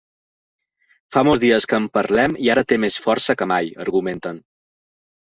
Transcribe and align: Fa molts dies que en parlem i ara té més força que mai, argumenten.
Fa 1.15 1.21
molts 1.27 1.41
dies 1.43 1.67
que 1.73 1.77
en 1.79 1.85
parlem 1.97 2.33
i 2.45 2.49
ara 2.53 2.63
té 2.73 2.79
més 2.87 2.97
força 3.05 3.37
que 3.43 3.49
mai, 3.53 3.71
argumenten. 3.85 4.41